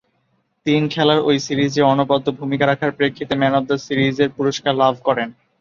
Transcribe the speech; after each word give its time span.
তিন 0.65 0.81
খেলার 0.93 1.19
ঐ 1.23 1.31
সিরিজে 1.45 1.81
অনবদ্য 1.91 2.27
ভূমিকা 2.39 2.65
রাখার 2.67 2.91
প্রেক্ষিতে 2.97 3.33
ম্যান 3.39 3.53
অব 3.55 3.63
দ্য 3.69 3.77
সিরিজের 3.85 4.29
পুরস্কার 4.37 4.73
লাভ 4.75 4.95
করেন। 5.07 5.29